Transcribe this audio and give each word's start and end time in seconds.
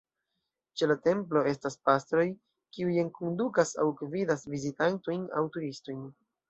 Ĉe 0.79 0.87
la 0.91 0.95
templo 1.07 1.43
estas 1.51 1.77
pastroj, 1.89 2.25
kiuj 2.79 2.97
enkondukas 3.05 3.77
aŭ 3.85 3.87
gvidas 4.03 4.47
vizitantojn 4.57 5.33
aŭ 5.43 5.51
turistojn. 5.57 6.07